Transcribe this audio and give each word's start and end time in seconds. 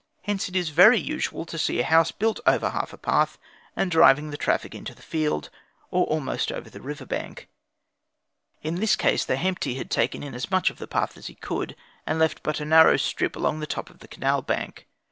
Hence, 0.23 0.49
it 0.49 0.55
is 0.55 0.69
very 0.69 0.99
usual 0.99 1.45
to 1.45 1.59
see 1.59 1.79
a 1.79 1.83
house 1.85 2.11
built 2.11 2.39
over 2.47 2.71
half 2.71 2.89
of 2.89 2.93
a 2.93 2.97
path, 2.97 3.37
and 3.75 3.91
driving 3.91 4.31
the 4.31 4.35
traffic 4.35 4.73
into 4.73 4.95
the 4.95 5.01
field 5.03 5.51
or 5.91 6.07
almost 6.07 6.51
over 6.51 6.71
the 6.71 6.81
river 6.81 7.05
bank. 7.05 7.47
In 8.63 8.77
this 8.79 8.95
case 8.95 9.23
the 9.23 9.35
Hemti 9.35 9.75
had 9.77 9.91
taken 9.91 10.23
in 10.23 10.33
as 10.33 10.49
much 10.49 10.71
of 10.71 10.79
the 10.79 10.87
path 10.87 11.17
as 11.17 11.27
he 11.27 11.35
could, 11.35 11.75
and 12.07 12.17
left 12.17 12.37
it 12.39 12.43
but 12.43 12.59
a 12.59 12.65
narrow 12.65 12.97
strip 12.97 13.35
along 13.35 13.59
the 13.59 13.67
top 13.67 13.91
of 13.91 13.99
the 13.99 14.07
canal 14.07 14.41
bank. 14.41 14.87